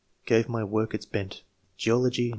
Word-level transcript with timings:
gave 0.25 0.49
my 0.49 0.63
work 0.63 0.95
its 0.95 1.05
bent. 1.05 1.43
Geology. 1.77 2.29